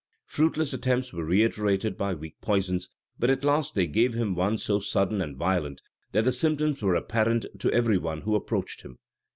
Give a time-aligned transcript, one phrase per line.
[0.25, 4.79] Fruitless attempts were reiterated by weak poisons; but at last they gave him one so
[4.79, 5.79] sudden and violent,
[6.11, 8.97] that the symptoms were apparent to every one who approached him.